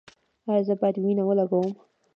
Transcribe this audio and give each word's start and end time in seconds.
ایا 0.49 0.61
زه 0.67 0.73
باید 0.81 0.97
وینه 0.99 1.23
ولګوم؟ 1.25 1.71